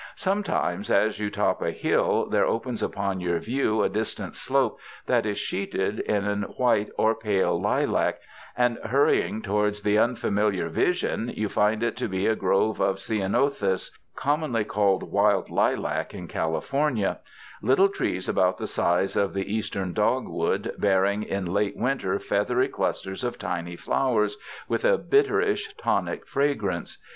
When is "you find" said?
11.35-11.83